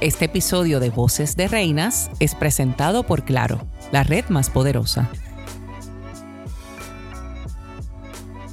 [0.00, 5.10] Este episodio de Voces de Reinas es presentado por Claro, la red más poderosa.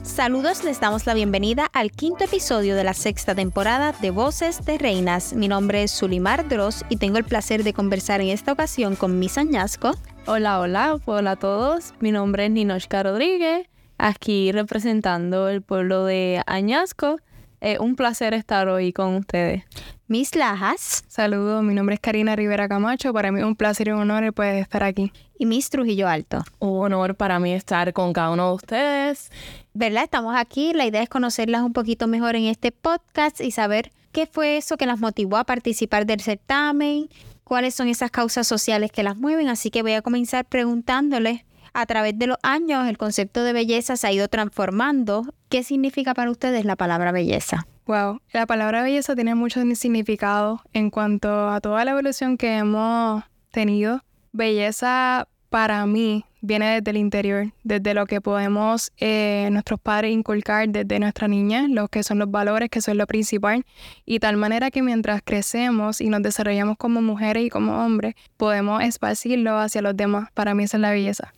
[0.02, 4.78] Saludos, les damos la bienvenida al quinto episodio de la sexta temporada de Voces de
[4.78, 5.33] Reinas.
[5.33, 9.19] Mi nombre es Sulimar Dross y tengo el placer de conversar en esta ocasión con
[9.19, 9.92] Miss Añasco.
[10.26, 11.94] Hola, hola, hola a todos.
[11.99, 13.67] Mi nombre es Ninochka Rodríguez,
[13.97, 17.17] aquí representando el pueblo de Añasco.
[17.66, 19.63] Es un placer estar hoy con ustedes.
[20.08, 21.03] Miss Lajas.
[21.08, 23.12] Saludos, mi nombre es Karina Rivera Camacho.
[23.12, 25.12] Para mí es un placer y un honor poder estar aquí.
[25.39, 26.44] Y Miss Trujillo Alto.
[26.59, 29.31] Un honor para mí estar con cada uno de ustedes.
[29.73, 30.03] ¿Verdad?
[30.03, 30.73] Estamos aquí.
[30.73, 34.77] La idea es conocerlas un poquito mejor en este podcast y saber qué fue eso
[34.77, 37.09] que las motivó a participar del certamen,
[37.44, 39.47] cuáles son esas causas sociales que las mueven.
[39.47, 43.97] Así que voy a comenzar preguntándoles a través de los años el concepto de belleza
[43.97, 45.25] se ha ido transformando.
[45.49, 47.67] ¿Qué significa para ustedes la palabra belleza?
[47.85, 53.23] Wow, la palabra belleza tiene mucho significado en cuanto a toda la evolución que hemos
[53.52, 54.02] tenido.
[54.31, 60.69] Belleza para mí viene desde el interior, desde lo que podemos eh, nuestros padres inculcar
[60.69, 63.66] desde nuestra niña, lo que son los valores, que son lo principal,
[64.05, 68.81] y tal manera que mientras crecemos y nos desarrollamos como mujeres y como hombres, podemos
[68.81, 70.30] esparcirlo hacia los demás.
[70.33, 71.33] Para mí esa es la belleza.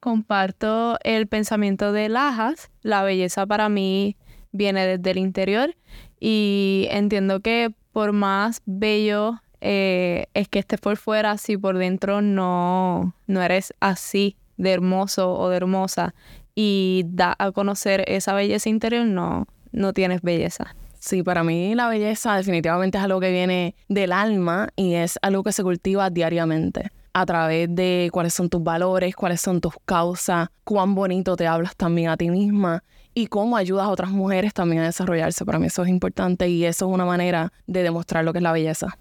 [0.00, 2.70] Comparto el pensamiento de Lajas.
[2.80, 4.16] La belleza para mí
[4.50, 5.76] viene desde el interior
[6.18, 12.22] y entiendo que por más bello eh, es que estés por fuera, si por dentro
[12.22, 16.14] no, no eres así de hermoso o de hermosa
[16.54, 20.74] y da a conocer esa belleza interior, no, no tienes belleza.
[20.98, 25.42] Sí, para mí la belleza definitivamente es algo que viene del alma y es algo
[25.42, 30.48] que se cultiva diariamente a través de cuáles son tus valores, cuáles son tus causas,
[30.64, 32.82] cuán bonito te hablas también a ti misma
[33.14, 35.44] y cómo ayudas a otras mujeres también a desarrollarse.
[35.44, 38.42] Para mí eso es importante y eso es una manera de demostrar lo que es
[38.42, 38.96] la belleza.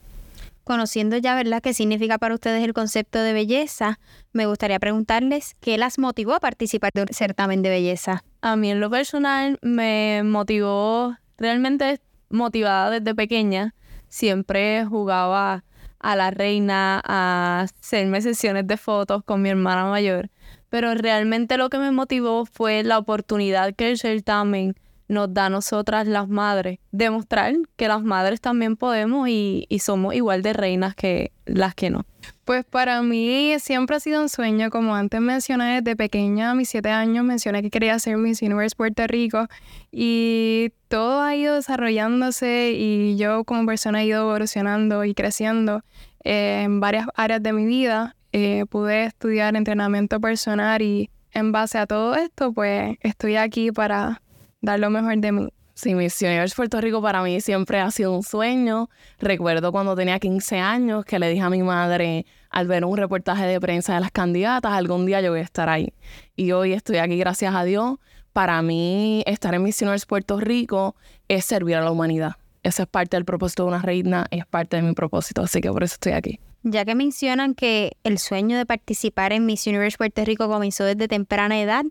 [0.63, 3.99] Conociendo ya, ¿verdad?, qué significa para ustedes el concepto de belleza,
[4.33, 8.23] me gustaría preguntarles qué las motivó a participar de un certamen de belleza.
[8.41, 13.73] A mí en lo personal me motivó, realmente motivada desde pequeña,
[14.09, 15.63] siempre jugaba
[15.99, 20.29] a la reina, a hacerme sesiones de fotos con mi hermana mayor
[20.69, 24.75] pero realmente lo que me motivó fue la oportunidad que el certamen
[25.07, 30.43] nos da a nosotras las madres, demostrar que las madres también podemos y, somos igual
[30.43, 32.05] de reinas que las que no.
[32.45, 36.69] Pues para mí siempre ha sido un sueño, como antes mencioné desde pequeña, a mis
[36.69, 39.47] siete años, mencioné que quería ser Miss Universe Puerto Rico
[39.91, 45.83] y todo ha ido desarrollándose y yo como persona he ido evolucionando y creciendo
[46.23, 51.87] en varias áreas de mi vida eh, pude estudiar entrenamiento personal y en base a
[51.87, 54.21] todo esto, pues estoy aquí para
[54.61, 55.49] dar lo mejor de mí.
[55.81, 58.89] Sí, Misioneros Puerto Rico para mí siempre ha sido un sueño.
[59.17, 63.45] Recuerdo cuando tenía 15 años que le dije a mi madre al ver un reportaje
[63.45, 65.93] de prensa de las candidatas, algún día yo voy a estar ahí.
[66.35, 67.97] Y hoy estoy aquí gracias a Dios.
[68.33, 70.97] Para mí estar en Misioneros Puerto Rico
[71.29, 72.33] es servir a la humanidad.
[72.61, 75.71] Esa es parte del propósito de una reina, es parte de mi propósito, así que
[75.71, 76.41] por eso estoy aquí.
[76.63, 81.07] Ya que mencionan que el sueño de participar en Miss Universe Puerto Rico comenzó desde
[81.07, 81.85] temprana edad,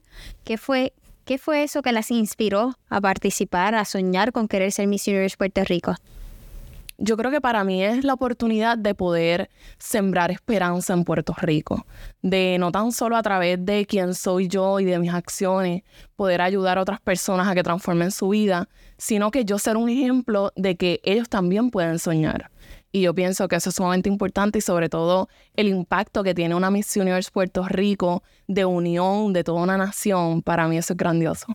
[0.44, 0.93] ¿qué fue,
[1.28, 5.36] qué fue eso que las inspiró a participar, a soñar con querer ser Miss Universe
[5.36, 5.94] Puerto Rico?
[6.96, 11.84] Yo creo que para mí es la oportunidad de poder sembrar esperanza en Puerto Rico,
[12.22, 15.82] de no tan solo a través de quién soy yo y de mis acciones,
[16.16, 18.66] poder ayudar a otras personas a que transformen su vida,
[18.96, 22.50] sino que yo ser un ejemplo de que ellos también pueden soñar.
[22.91, 26.54] Y yo pienso que eso es sumamente importante y sobre todo el impacto que tiene
[26.54, 30.97] una Miss Universe Puerto Rico de unión de toda una nación, para mí eso es
[30.97, 31.47] grandioso.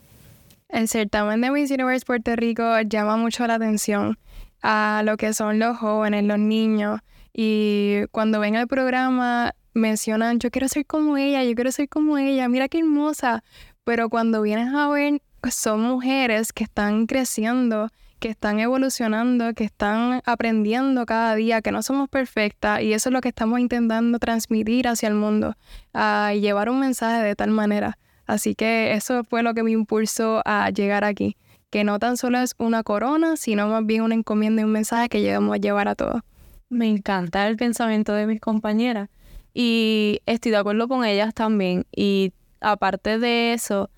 [0.68, 4.18] El certamen de Miss Universe Puerto Rico llama mucho la atención
[4.62, 7.00] a lo que son los jóvenes, los niños.
[7.32, 12.16] Y cuando ven el programa mencionan, yo quiero ser como ella, yo quiero ser como
[12.16, 13.44] ella, mira qué hermosa.
[13.84, 15.20] Pero cuando vienes a ver,
[15.50, 17.90] son mujeres que están creciendo
[18.24, 23.12] que están evolucionando, que están aprendiendo cada día, que no somos perfectas y eso es
[23.12, 25.56] lo que estamos intentando transmitir hacia el mundo,
[25.92, 27.98] a llevar un mensaje de tal manera.
[28.24, 31.36] Así que eso fue lo que me impulsó a llegar aquí,
[31.68, 35.10] que no tan solo es una corona, sino más bien una encomienda y un mensaje
[35.10, 36.22] que llevamos a llevar a todos.
[36.70, 39.10] Me encanta el pensamiento de mis compañeras
[39.52, 42.32] y estoy de acuerdo con ellas también y
[42.62, 43.90] aparte de eso,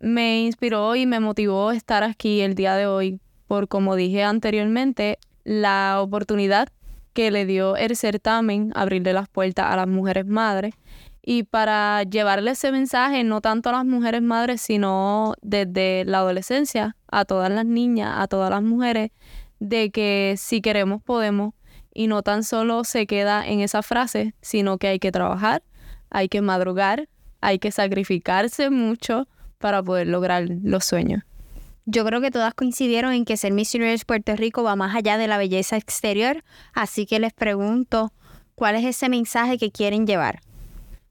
[0.00, 5.18] me inspiró y me motivó estar aquí el día de hoy por, como dije anteriormente,
[5.44, 6.68] la oportunidad
[7.14, 10.74] que le dio el certamen, abrirle las puertas a las mujeres madres.
[11.22, 16.96] Y para llevarle ese mensaje no tanto a las mujeres madres, sino desde la adolescencia
[17.10, 19.10] a todas las niñas, a todas las mujeres,
[19.58, 21.54] de que si queremos podemos.
[21.92, 25.62] Y no tan solo se queda en esa frase, sino que hay que trabajar,
[26.10, 27.08] hay que madrugar,
[27.40, 29.26] hay que sacrificarse mucho
[29.58, 31.22] para poder lograr los sueños.
[31.84, 35.16] Yo creo que todas coincidieron en que ser Miss Universe Puerto Rico va más allá
[35.16, 36.44] de la belleza exterior,
[36.74, 38.12] así que les pregunto,
[38.54, 40.40] ¿cuál es ese mensaje que quieren llevar?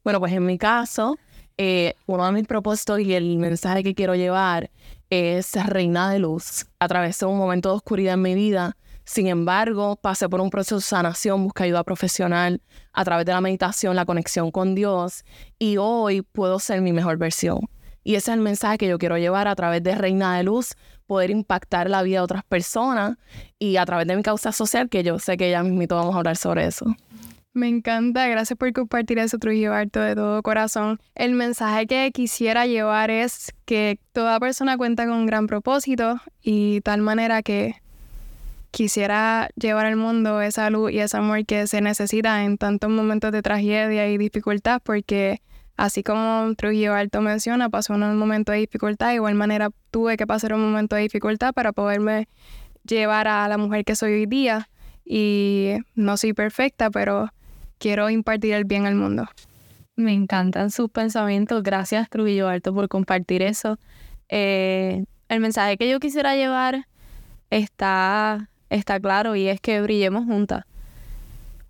[0.04, 1.18] Bueno, pues en mi caso,
[1.58, 4.70] eh, uno de mis propósitos y el mensaje que quiero llevar
[5.10, 6.68] es reina de luz.
[6.80, 8.78] Atravesé un momento de oscuridad en mi vida,
[9.08, 12.62] sin embargo, pasé por un proceso de sanación, busqué ayuda profesional
[12.92, 15.24] a través de la meditación, la conexión con Dios
[15.58, 17.62] y hoy puedo ser mi mejor versión.
[18.08, 20.76] Y ese es el mensaje que yo quiero llevar a través de Reina de Luz,
[21.08, 23.18] poder impactar la vida de otras personas
[23.60, 26.20] y a través de mi causa social, que yo sé que ya mismito vamos a
[26.20, 26.86] hablar sobre eso.
[27.52, 31.02] Me encanta, gracias por compartir eso, Trujillo Alto, de todo corazón.
[31.16, 36.80] El mensaje que quisiera llevar es que toda persona cuenta con un gran propósito y
[36.80, 37.76] tal manera que
[38.72, 43.34] quisiera llevar al mundo esa luz y ese amor que se necesita en tantos momentos
[43.34, 45.42] de tragedia y dificultad, porque
[45.78, 50.26] Así como Trujillo Alto menciona, pasó un momento de dificultad, de igual manera tuve que
[50.26, 52.28] pasar un momento de dificultad para poderme
[52.84, 54.70] llevar a la mujer que soy hoy día.
[55.06, 57.30] Y no soy perfecta, pero
[57.78, 59.30] quiero impartir el bien al mundo.
[59.96, 61.62] Me encantan sus pensamientos.
[61.62, 63.78] Gracias, Trujillo Alto, por compartir eso.
[64.30, 66.88] Eh, el mensaje que yo quisiera llevar
[67.52, 70.64] está, está claro y es que brillemos juntas.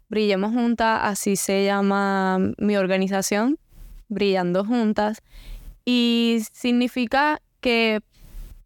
[0.07, 3.60] Brillemos juntas, así se llama mi organización
[4.09, 5.21] brillando juntas.
[5.86, 8.01] Y significa que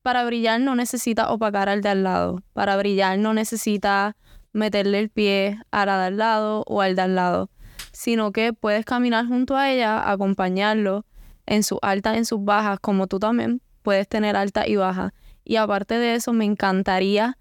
[0.02, 2.42] para brillar no necesita opacar al de al lado.
[2.54, 4.16] Para brillar no necesita
[4.54, 7.50] meterle el pie a la de al lado o al de al lado.
[7.92, 11.06] Sino que puedes caminar junto a ella, acompañarlo
[11.46, 15.14] en sus altas, en sus bajas, como tú también puedes tener alta y baja.
[15.44, 17.38] Y aparte de eso, me encantaría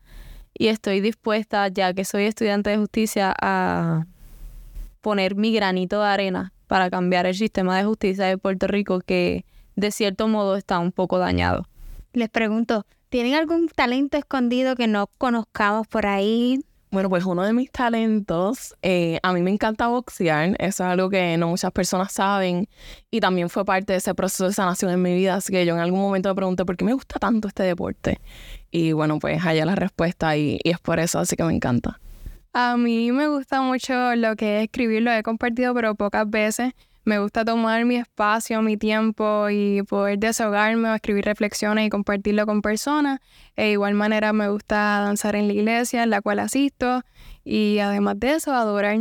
[0.52, 4.06] y estoy dispuesta, ya que soy estudiante de justicia, a
[5.00, 9.44] poner mi granito de arena para cambiar el sistema de justicia de Puerto Rico que
[9.74, 11.66] de cierto modo está un poco dañado.
[12.12, 16.60] Les pregunto, ¿tienen algún talento escondido que no conozcamos por ahí?
[16.92, 21.10] Bueno, pues uno de mis talentos, eh, a mí me encanta boxear, eso es algo
[21.10, 22.68] que no muchas personas saben
[23.10, 25.74] y también fue parte de ese proceso de sanación en mi vida, así que yo
[25.74, 28.20] en algún momento me pregunté por qué me gusta tanto este deporte
[28.70, 31.98] y bueno, pues allá la respuesta y, y es por eso, así que me encanta.
[32.52, 36.72] A mí me gusta mucho lo que es escribir, lo he compartido, pero pocas veces.
[37.04, 42.46] Me gusta tomar mi espacio, mi tiempo y poder desahogarme o escribir reflexiones y compartirlo
[42.46, 43.20] con personas.
[43.56, 47.02] De igual manera me gusta danzar en la iglesia en la cual asisto
[47.44, 48.98] y además de eso adorar.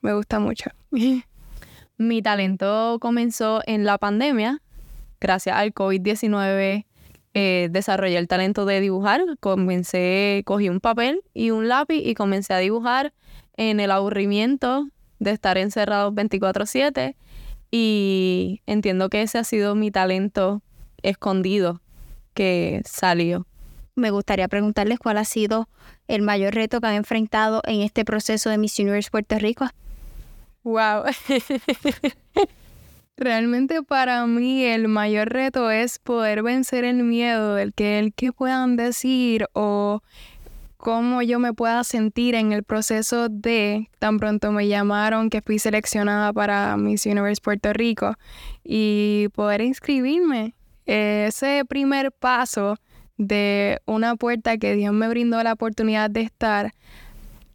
[0.00, 0.70] Me gusta mucho.
[1.96, 4.60] mi talento comenzó en la pandemia,
[5.20, 6.87] gracias al COVID-19
[7.40, 9.22] eh, desarrollé el talento de dibujar.
[9.38, 13.12] Comencé, cogí un papel y un lápiz y comencé a dibujar
[13.56, 14.88] en el aburrimiento
[15.20, 17.14] de estar encerrado 24/7
[17.70, 20.62] y entiendo que ese ha sido mi talento
[21.02, 21.80] escondido
[22.34, 23.46] que salió.
[23.94, 25.68] Me gustaría preguntarles cuál ha sido
[26.08, 29.68] el mayor reto que han enfrentado en este proceso de Miss Universe Puerto Rico.
[30.64, 31.04] Wow.
[33.20, 38.30] Realmente para mí el mayor reto es poder vencer el miedo del que el que
[38.30, 40.02] puedan decir o
[40.76, 45.58] cómo yo me pueda sentir en el proceso de tan pronto me llamaron que fui
[45.58, 48.14] seleccionada para Miss Universe Puerto Rico
[48.62, 50.54] y poder inscribirme.
[50.86, 52.76] Ese primer paso
[53.16, 56.72] de una puerta que Dios me brindó la oportunidad de estar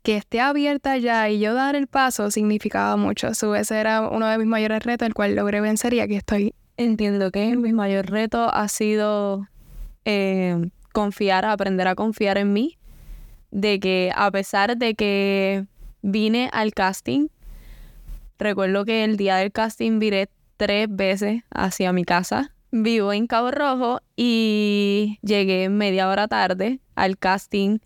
[0.04, 3.30] que esté abierta ya y yo dar el paso significaba mucho.
[3.30, 6.54] ese era uno de mis mayores retos, el cual logré vencer y aquí estoy.
[6.76, 9.48] Entiendo que mi mayor reto ha sido
[10.06, 12.78] eh, confiar, aprender a confiar en mí,
[13.52, 15.66] de que a pesar de que
[16.02, 17.28] vine al casting,
[18.38, 22.54] recuerdo que el día del casting viré tres veces hacia mi casa.
[22.72, 27.78] Vivo en Cabo Rojo y llegué media hora tarde al casting,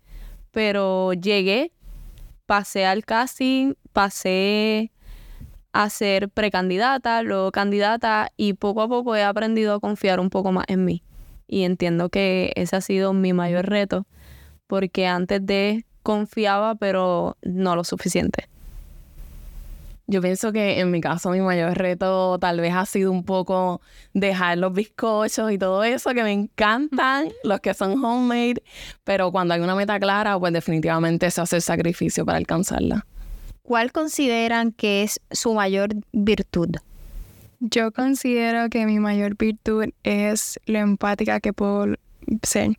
[0.50, 1.72] pero llegué
[2.48, 4.90] pasé al casting, pasé
[5.74, 10.50] a ser precandidata, luego candidata y poco a poco he aprendido a confiar un poco
[10.50, 11.02] más en mí.
[11.46, 14.06] Y entiendo que ese ha sido mi mayor reto,
[14.66, 18.48] porque antes de confiaba, pero no lo suficiente.
[20.10, 23.82] Yo pienso que en mi caso mi mayor reto tal vez ha sido un poco
[24.14, 28.62] dejar los bizcochos y todo eso que me encantan, los que son homemade,
[29.04, 33.04] pero cuando hay una meta clara, pues definitivamente se hace el sacrificio para alcanzarla.
[33.62, 36.70] ¿Cuál consideran que es su mayor virtud?
[37.60, 41.96] Yo considero que mi mayor virtud es lo empática que puedo
[42.42, 42.78] ser.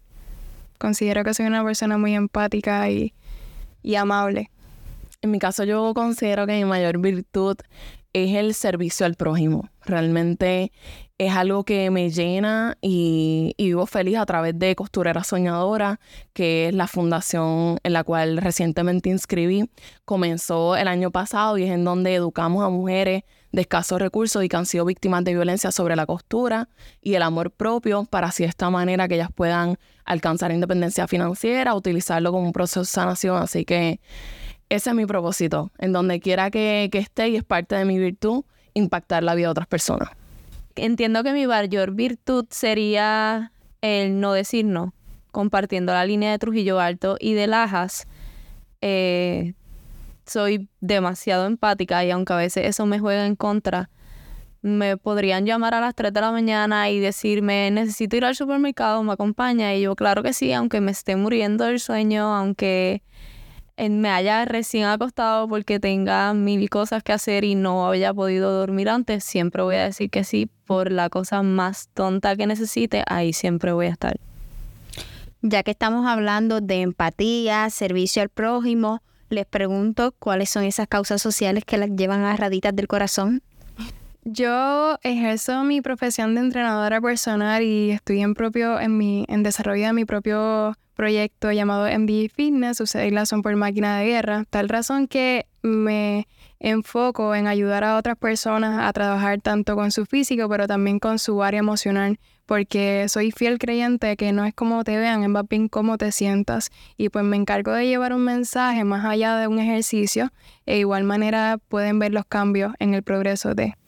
[0.79, 3.13] Considero que soy una persona muy empática y,
[3.83, 4.49] y amable.
[5.21, 7.57] En mi caso yo considero que mi mayor virtud
[8.13, 9.69] es el servicio al prójimo.
[9.83, 10.71] Realmente
[11.17, 15.99] es algo que me llena y, vivo feliz a través de Costurera Soñadora,
[16.31, 19.69] que es la fundación en la cual recientemente inscribí.
[20.05, 24.47] Comenzó el año pasado y es en donde educamos a mujeres de escasos recursos y
[24.47, 26.69] que han sido víctimas de violencia sobre la costura
[27.01, 31.75] y el amor propio para así de esta manera que ellas puedan alcanzar independencia financiera,
[31.75, 33.35] utilizarlo como un proceso de sanación.
[33.35, 33.99] Así que
[34.69, 38.43] ese es mi propósito, en donde quiera que, esté y es parte de mi virtud,
[38.73, 40.09] impactar la vida de otras personas.
[40.75, 44.93] Entiendo que mi mayor virtud sería el no decir no,
[45.31, 48.07] compartiendo la línea de Trujillo Alto y de Lajas.
[48.81, 49.53] Eh,
[50.25, 53.89] soy demasiado empática y aunque a veces eso me juega en contra,
[54.61, 59.01] me podrían llamar a las 3 de la mañana y decirme, necesito ir al supermercado,
[59.03, 59.73] me acompaña.
[59.75, 63.01] Y yo, claro que sí, aunque me esté muriendo del sueño, aunque
[63.87, 68.89] me haya recién acostado porque tenga mil cosas que hacer y no haya podido dormir
[68.89, 73.31] antes, siempre voy a decir que sí por la cosa más tonta que necesite, ahí
[73.31, 74.17] siempre voy a estar.
[75.41, 81.21] Ya que estamos hablando de empatía, servicio al prójimo, les pregunto cuáles son esas causas
[81.21, 83.41] sociales que las llevan a raditas del corazón.
[84.23, 89.87] Yo ejerzo mi profesión de entrenadora personal y estoy en propio en mi en desarrollo
[89.87, 95.07] de mi propio proyecto llamado MD Fitness, la son por máquina de guerra, tal razón
[95.07, 96.27] que me
[96.59, 101.17] enfoco en ayudar a otras personas a trabajar tanto con su físico, pero también con
[101.17, 105.47] su área emocional, porque soy fiel creyente que no es como te vean, es más
[105.47, 106.69] bien cómo te sientas.
[106.97, 110.33] Y pues me encargo de llevar un mensaje más allá de un ejercicio,
[110.65, 113.78] e igual manera pueden ver los cambios en el progreso de.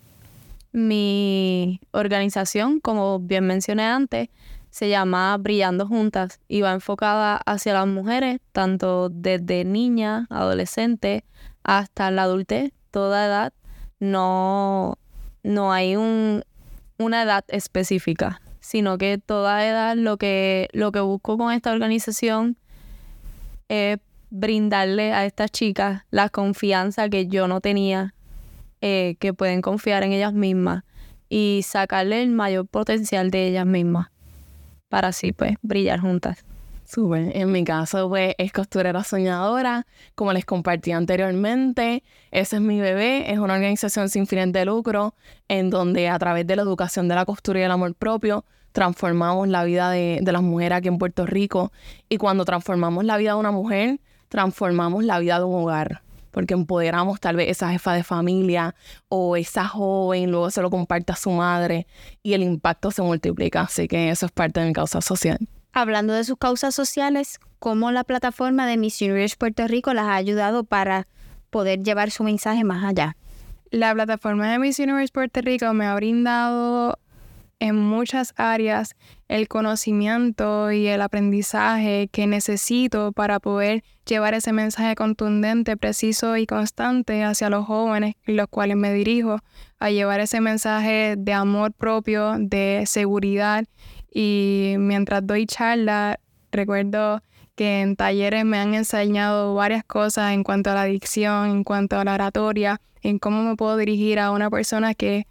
[0.71, 4.29] Mi organización, como bien mencioné antes,
[4.69, 11.25] se llama Brillando Juntas y va enfocada hacia las mujeres, tanto desde niña, adolescente,
[11.63, 13.53] hasta la adultez, toda edad.
[13.99, 14.97] No,
[15.43, 16.43] no hay un,
[16.97, 22.57] una edad específica, sino que toda edad lo que, lo que busco con esta organización
[23.67, 23.99] es
[24.29, 28.13] brindarle a estas chicas la confianza que yo no tenía,
[28.81, 30.83] eh, que pueden confiar en ellas mismas
[31.29, 34.09] y sacarle el mayor potencial de ellas mismas
[34.89, 36.43] para así pues brillar juntas.
[36.83, 37.37] Súper.
[37.37, 39.87] En mi caso, pues, es costurera soñadora.
[40.13, 43.31] Como les compartí anteriormente, ese es mi bebé.
[43.31, 45.15] Es una organización sin fines de lucro
[45.47, 49.47] en donde a través de la educación de la costura y el amor propio transformamos
[49.47, 51.71] la vida de, de las mujeres aquí en Puerto Rico.
[52.09, 56.53] Y cuando transformamos la vida de una mujer, transformamos la vida de un hogar porque
[56.53, 58.75] empoderamos tal vez esa jefa de familia
[59.09, 61.87] o esa joven, luego se lo comparte a su madre
[62.23, 63.61] y el impacto se multiplica.
[63.61, 65.37] Así que eso es parte de mi causa social.
[65.73, 70.15] Hablando de sus causas sociales, ¿cómo la plataforma de Miss Universe Puerto Rico las ha
[70.15, 71.07] ayudado para
[71.49, 73.15] poder llevar su mensaje más allá?
[73.69, 76.99] La plataforma de Miss Universe Puerto Rico me ha brindado
[77.61, 78.95] en muchas áreas
[79.27, 86.47] el conocimiento y el aprendizaje que necesito para poder llevar ese mensaje contundente, preciso y
[86.47, 89.37] constante hacia los jóvenes, los cuales me dirijo,
[89.79, 93.63] a llevar ese mensaje de amor propio, de seguridad.
[94.11, 96.19] Y mientras doy charla,
[96.51, 97.21] recuerdo
[97.55, 101.99] que en talleres me han enseñado varias cosas en cuanto a la adicción, en cuanto
[101.99, 105.27] a la oratoria, en cómo me puedo dirigir a una persona que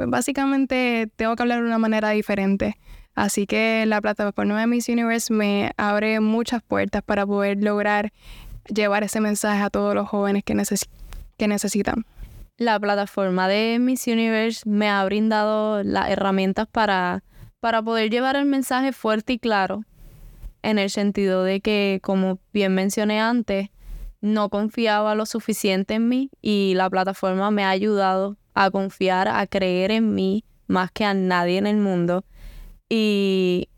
[0.00, 2.78] pues básicamente tengo que hablar de una manera diferente.
[3.14, 8.10] Así que la plataforma de Miss Universe me abre muchas puertas para poder lograr
[8.74, 10.56] llevar ese mensaje a todos los jóvenes que,
[11.36, 12.06] que necesitan.
[12.56, 17.22] La plataforma de Miss Universe me ha brindado las herramientas para,
[17.60, 19.84] para poder llevar el mensaje fuerte y claro,
[20.62, 23.68] en el sentido de que, como bien mencioné antes,
[24.22, 29.46] no confiaba lo suficiente en mí y la plataforma me ha ayudado a confiar, a
[29.46, 32.24] creer en mí más que a nadie en el mundo.
[32.88, 33.68] Y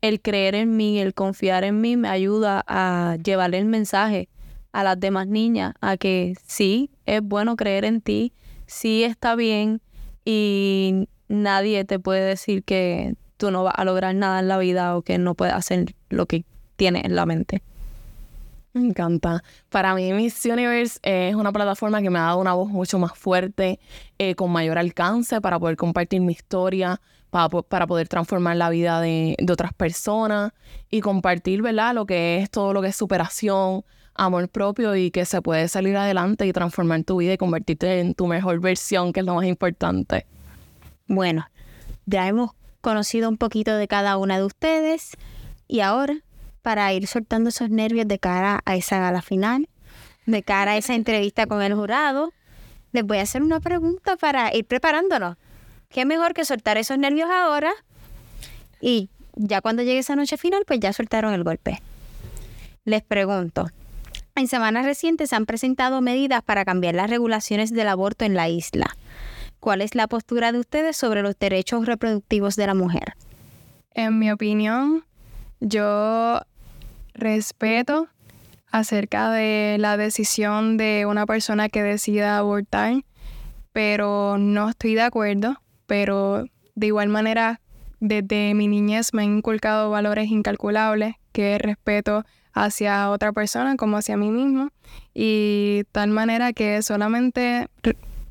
[0.00, 4.28] el creer en mí, el confiar en mí me ayuda a llevarle el mensaje
[4.72, 8.32] a las demás niñas, a que sí, es bueno creer en ti,
[8.66, 9.80] sí está bien
[10.24, 14.96] y nadie te puede decir que tú no vas a lograr nada en la vida
[14.96, 16.44] o que no puedes hacer lo que
[16.76, 17.62] tienes en la mente.
[18.74, 19.44] Me encanta.
[19.68, 23.12] Para mí Miss Universe es una plataforma que me ha dado una voz mucho más
[23.18, 23.78] fuerte,
[24.18, 29.00] eh, con mayor alcance para poder compartir mi historia, para, para poder transformar la vida
[29.02, 30.52] de, de, otras personas
[30.90, 31.94] y compartir, ¿verdad?
[31.94, 35.96] Lo que es todo lo que es superación, amor propio y que se puede salir
[35.96, 39.44] adelante y transformar tu vida y convertirte en tu mejor versión, que es lo más
[39.44, 40.26] importante.
[41.08, 41.46] Bueno,
[42.06, 45.12] ya hemos conocido un poquito de cada una de ustedes
[45.68, 46.22] y ahora
[46.62, 49.68] para ir soltando esos nervios de cara a esa gala final,
[50.26, 52.32] de cara a esa entrevista con el jurado.
[52.92, 55.36] Les voy a hacer una pregunta para ir preparándonos.
[55.88, 57.72] ¿Qué mejor que soltar esos nervios ahora?
[58.80, 61.82] Y ya cuando llegue esa noche final, pues ya soltaron el golpe.
[62.84, 63.68] Les pregunto,
[64.34, 68.48] en semanas recientes se han presentado medidas para cambiar las regulaciones del aborto en la
[68.48, 68.96] isla.
[69.60, 73.14] ¿Cuál es la postura de ustedes sobre los derechos reproductivos de la mujer?
[73.94, 75.04] En mi opinión,
[75.60, 76.40] yo
[77.14, 78.08] respeto
[78.70, 83.04] acerca de la decisión de una persona que decida abortar,
[83.72, 87.60] pero no estoy de acuerdo, pero de igual manera
[88.00, 93.98] desde mi niñez me han inculcado valores incalculables, que es respeto hacia otra persona como
[93.98, 94.70] hacia mí mismo,
[95.14, 97.68] y tal manera que solamente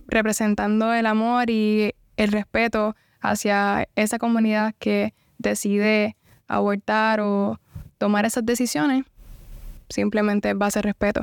[0.07, 7.60] representando el amor y el respeto hacia esa comunidad que decide abortar o
[8.01, 9.05] tomar esas decisiones,
[9.87, 11.21] simplemente a ser respeto.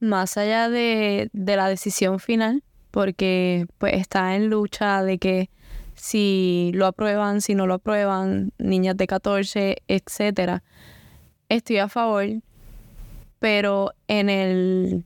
[0.00, 5.50] Más allá de, de la decisión final, porque pues está en lucha de que
[5.94, 10.62] si lo aprueban, si no lo aprueban, niñas de 14, etcétera.
[11.50, 12.24] Estoy a favor,
[13.38, 15.04] pero en el,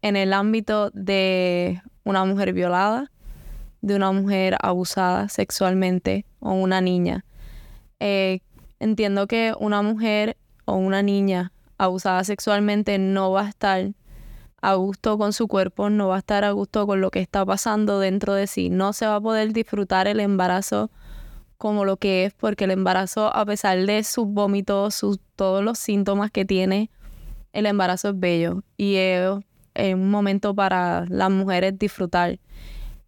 [0.00, 3.10] en el ámbito de una mujer violada,
[3.82, 7.26] de una mujer abusada sexualmente o una niña.
[8.00, 8.40] Eh,
[8.80, 13.92] entiendo que una mujer o una niña abusada sexualmente no va a estar
[14.60, 17.46] a gusto con su cuerpo, no va a estar a gusto con lo que está
[17.46, 20.90] pasando dentro de sí, no se va a poder disfrutar el embarazo
[21.58, 25.78] como lo que es, porque el embarazo, a pesar de sus vómitos, sus, todos los
[25.78, 26.90] síntomas que tiene,
[27.52, 29.30] el embarazo es bello y es,
[29.74, 32.38] es un momento para las mujeres disfrutar.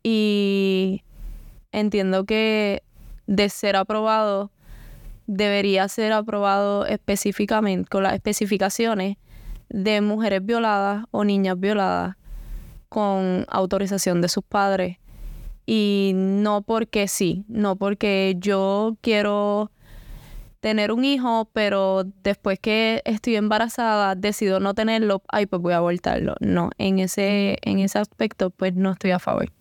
[0.03, 1.05] Y
[1.73, 2.83] entiendo que
[3.27, 4.51] de ser aprobado,
[5.31, 9.17] debería ser aprobado específicamente con las especificaciones
[9.69, 12.17] de mujeres violadas o niñas violadas
[12.89, 14.99] con autorización de sus padres.
[15.67, 19.71] Y no porque sí, no porque yo quiero
[20.59, 25.77] tener un hijo, pero después que estoy embarazada decido no tenerlo, ay, pues voy a
[25.77, 26.35] abortarlo.
[26.41, 29.53] No, en ese, en ese aspecto, pues no estoy a favor.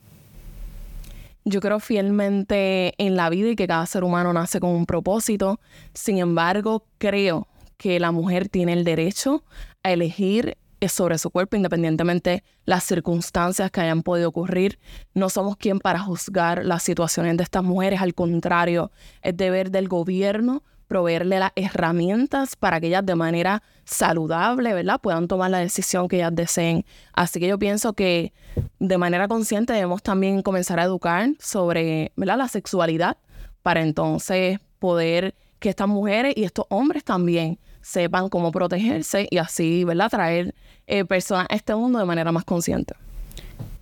[1.46, 5.60] Yo creo fielmente en la vida y que cada ser humano nace con un propósito.
[5.94, 7.48] Sin embargo, creo
[7.78, 9.44] que la mujer tiene el derecho
[9.84, 14.80] a elegir sobre su cuerpo independientemente las circunstancias que hayan podido ocurrir.
[15.14, 19.88] No somos quien para juzgar las situaciones de estas mujeres, al contrario, es deber del
[19.88, 25.00] gobierno proveerle las herramientas para que ellas de manera saludable, ¿verdad?
[25.00, 26.84] Puedan tomar la decisión que ellas deseen.
[27.14, 28.34] Así que yo pienso que
[28.80, 32.40] de manera consciente debemos también comenzar a educar sobre, ¿verdad?
[32.40, 33.18] La sexualidad
[33.62, 39.84] para entonces poder que estas mujeres y estos hombres también sepan cómo protegerse y así,
[39.84, 40.10] ¿verdad?
[40.10, 40.56] Traer
[40.88, 42.96] eh, personas a este mundo de manera más consciente.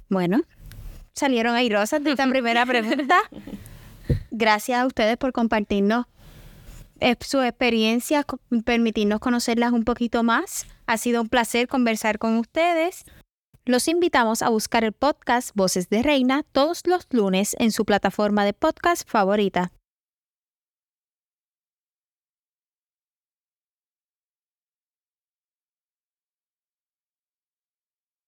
[0.10, 0.42] Bueno,
[1.14, 3.18] salieron ahí rosas de esta primera pregunta.
[4.32, 6.06] Gracias a ustedes por compartirnos
[7.00, 8.26] eh, su experiencia,
[8.66, 10.68] permitirnos conocerlas un poquito más.
[10.86, 13.06] Ha sido un placer conversar con ustedes.
[13.66, 18.46] Los invitamos a buscar el podcast Voces de Reina todos los lunes en su plataforma
[18.46, 19.72] de podcast favorita.